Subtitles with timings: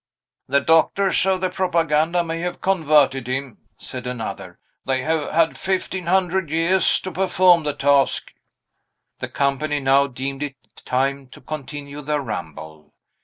[0.47, 6.07] "The doctors of the Propaganda may have converted him," said another; "they have had fifteen
[6.07, 8.31] hundred years to perform the task."
[9.19, 12.95] The company now deemed it time to continue their ramble.